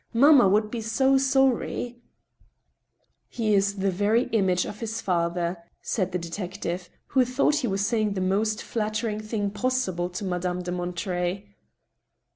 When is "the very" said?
3.75-4.23